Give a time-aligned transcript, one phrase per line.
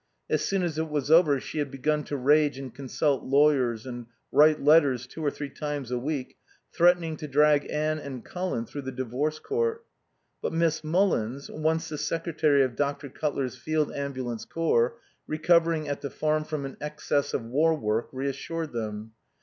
[0.31, 4.07] As soon as it was over she had begun to rage and consult lawyers and
[4.31, 6.37] write letters two or three times a week,
[6.73, 9.85] threatening to drag Anne and Colin through the Divorce Court.
[10.41, 13.09] But Miss Mullins (once the secretary of Dr.
[13.09, 18.73] Cutler's Field Ambulance Corps), recovering at the Farm from an excess of war work, reassured
[18.73, 19.11] them.